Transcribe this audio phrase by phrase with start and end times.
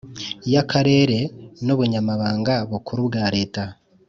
[0.51, 1.19] y Akarere
[1.65, 3.63] n ubunyamabanga bukuru bwa leta